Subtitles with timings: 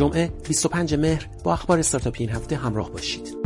[0.00, 3.39] جمعه 25 مهر با اخبار استارتاپی این هفته همراه باشید.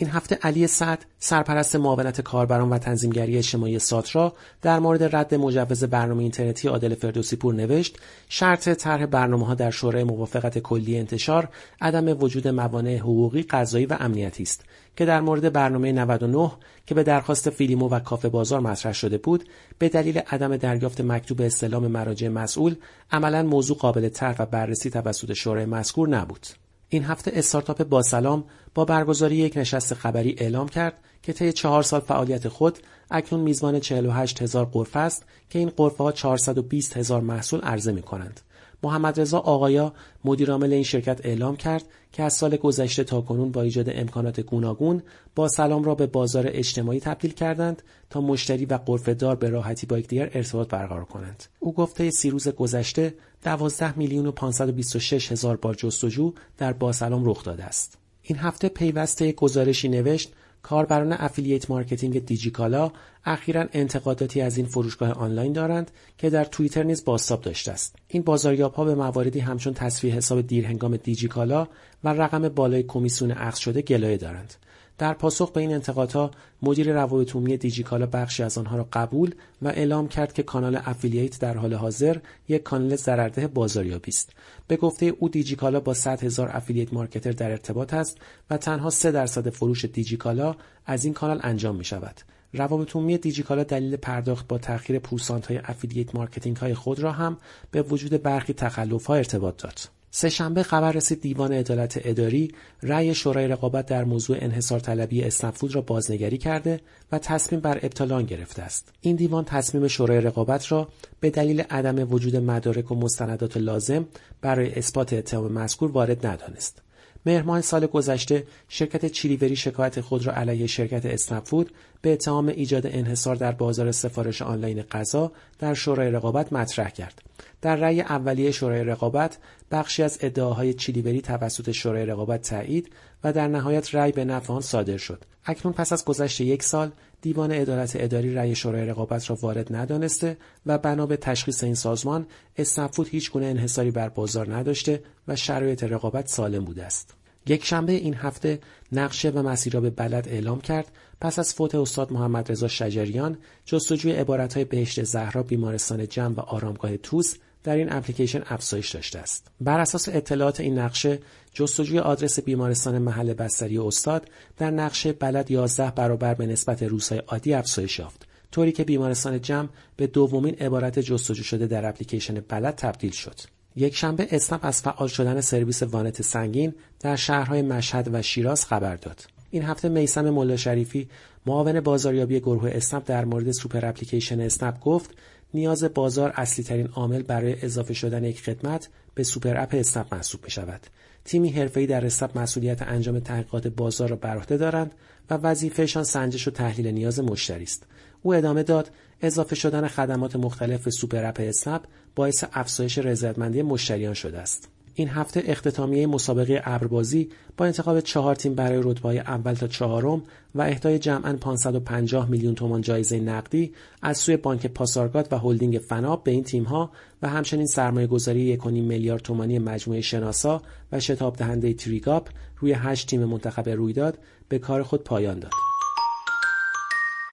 [0.00, 5.84] این هفته علی سعد سرپرست معاونت کاربران و تنظیمگری اجتماعی ساترا در مورد رد مجوز
[5.84, 7.98] برنامه اینترنتی عادل فردوسی پور نوشت
[8.28, 11.48] شرط طرح برنامه ها در شورای موافقت کلی انتشار
[11.80, 14.64] عدم وجود موانع حقوقی قضایی و امنیتی است
[14.96, 16.52] که در مورد برنامه 99
[16.86, 19.44] که به درخواست فیلیمو و کافه بازار مطرح شده بود
[19.78, 22.74] به دلیل عدم دریافت مکتوب استلام مراجع مسئول
[23.10, 26.46] عملا موضوع قابل طرح و بررسی توسط شورای مذکور نبود.
[26.92, 28.44] این هفته استارتاپ با سلام
[28.74, 32.78] با برگزاری یک نشست خبری اعلام کرد که طی چهار سال فعالیت خود
[33.10, 38.02] اکنون میزبان 48 هزار قرفه است که این قرفه ها 420 هزار محصول عرضه می
[38.02, 38.40] کنند.
[38.82, 39.92] محمد رضا آقایا
[40.24, 45.02] مدیرعامل این شرکت اعلام کرد که از سال گذشته تا کنون با ایجاد امکانات گوناگون
[45.34, 48.78] باسلام را به بازار اجتماعی تبدیل کردند تا مشتری و
[49.18, 51.44] دار به راحتی با یکدیگر ارتباط برقرار کنند.
[51.58, 57.44] او گفته سی روز گذشته 12 میلیون و 526 هزار بار جستجو در باسلام رخ
[57.44, 57.98] داده است.
[58.22, 60.32] این هفته پیوست گزارشی نوشت
[60.62, 62.92] کاربران affiliate marketing دیجیکالا
[63.24, 67.96] اخیرا انتقاداتی از این فروشگاه آنلاین دارند که در توییتر نیز بازتاب داشته است.
[68.08, 71.68] این بازاریاب ها به مواردی همچون تسویه حساب دیرهنگام دیجیکالا
[72.04, 74.54] و رقم بالای کمیسیون اخذ شده گلایه دارند.
[75.00, 76.30] در پاسخ به این انتقادها
[76.62, 81.38] مدیر روابط عمومی دیجیکالا بخشی از آنها را قبول و اعلام کرد که کانال affiliate
[81.38, 82.16] در حال حاضر
[82.48, 84.32] یک کانال ضررده بازاریابی است
[84.68, 88.18] به گفته او دیجیکالا با 100 هزار affiliate marketer در ارتباط است
[88.50, 92.20] و تنها 3 درصد فروش دیجیکالا از این کانال انجام می شود
[92.52, 97.36] روابط عمومی دیجیکالا دلیل پرداخت با تأخیر پورسانت های affiliate marketing های خود را هم
[97.70, 99.99] به وجود برخی تخلف ها ارتباط داد.
[100.10, 105.80] سهشنبه خبر رسید دیوان عدالت اداری رأی شورای رقابت در موضوع انحصار طلبی اسنپفود را
[105.80, 106.80] بازنگری کرده
[107.12, 108.92] و تصمیم بر ابطال گرفته است.
[109.00, 110.88] این دیوان تصمیم شورای رقابت را
[111.20, 114.06] به دلیل عدم وجود مدارک و مستندات لازم
[114.40, 116.82] برای اثبات اتهام مذکور وارد ندانست.
[117.26, 121.70] مهر سال گذشته شرکت چیلیوری شکایت خود را علیه شرکت اسنپفود
[122.02, 127.22] به اتهام ایجاد انحصار در بازار سفارش آنلاین غذا در شورای رقابت مطرح کرد.
[127.62, 129.38] در رأی اولیه شورای رقابت
[129.70, 132.92] بخشی از ادعاهای چیلیوری توسط شورای رقابت تایید
[133.24, 135.24] و در نهایت رأی به نفع آن صادر شد.
[135.44, 136.92] اکنون پس از گذشت یک سال
[137.22, 140.36] دیوان عدالت اداری رأی شورای رقابت را وارد ندانسته
[140.66, 145.84] و بنا به تشخیص این سازمان اسنپفود هیچ گونه انحصاری بر بازار نداشته و شرایط
[145.84, 147.14] رقابت سالم بوده است.
[147.46, 148.58] یک شنبه این هفته
[148.92, 150.92] نقشه و مسیراب بلد اعلام کرد.
[151.20, 156.96] پس از فوت استاد محمد رضا شجریان جستجوی عبارتهای بهشت زهرا بیمارستان جمع و آرامگاه
[156.96, 157.34] توس
[157.64, 159.46] در این اپلیکیشن افزایش داشته است.
[159.60, 161.18] بر اساس اطلاعات این نقشه
[161.52, 164.28] جستجوی آدرس بیمارستان محل بستری استاد
[164.58, 168.26] در نقشه بلد 11 برابر به نسبت روزهای عادی افزایش یافت.
[168.52, 173.40] طوری که بیمارستان جمع به دومین عبارت جستجو شده در اپلیکیشن بلد تبدیل شد.
[173.76, 178.96] یک شنبه اسنپ از فعال شدن سرویس وانت سنگین در شهرهای مشهد و شیراز خبر
[178.96, 179.24] داد.
[179.50, 181.08] این هفته میسم ملا شریفی
[181.46, 185.10] معاون بازاریابی گروه اسنپ در مورد super application اسنپ گفت
[185.54, 190.44] نیاز بازار اصلی ترین عامل برای اضافه شدن یک خدمت به super app اسنپ محسوب
[190.44, 190.80] می شود.
[191.24, 194.94] تیمی حرفه‌ای در اسنپ مسئولیت انجام تحقیقات بازار را بر عهده دارند
[195.30, 197.86] و وظیفه‌شان سنجش و تحلیل نیاز مشتری است.
[198.22, 198.90] او ادامه داد
[199.22, 201.82] اضافه شدن خدمات مختلف به super app اسنپ
[202.14, 204.68] باعث افزایش رضایتمندی مشتریان شده است.
[204.94, 210.22] این هفته اختتامیه مسابقه ابربازی با انتخاب چهار تیم برای رتبه‌های اول تا چهارم
[210.54, 216.24] و اهدای جمعا 550 میلیون تومان جایزه نقدی از سوی بانک پاسارگاد و هلدینگ فناب
[216.24, 216.90] به این تیم‌ها
[217.22, 220.62] و همچنین سرمایه گذاری 1.5 میلیارد تومانی مجموعه شناسا
[220.92, 222.28] و شتاب دهنده تریگاپ
[222.58, 224.18] روی هشت تیم منتخب رویداد
[224.48, 225.69] به کار خود پایان داد.